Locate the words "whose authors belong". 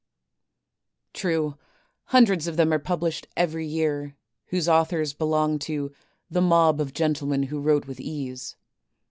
4.47-5.59